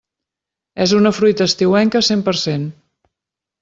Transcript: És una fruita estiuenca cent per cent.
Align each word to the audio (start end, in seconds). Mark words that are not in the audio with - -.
És 0.85 0.95
una 1.01 1.13
fruita 1.19 1.47
estiuenca 1.51 2.05
cent 2.11 2.27
per 2.31 2.39
cent. 2.49 2.69